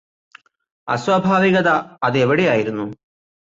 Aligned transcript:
അസ്വാഭാവികത 0.87 1.69
അത് 2.03 2.17
എവിടെയായിരുന്നു 2.17 2.87